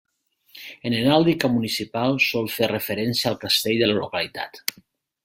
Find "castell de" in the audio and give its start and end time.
3.45-3.91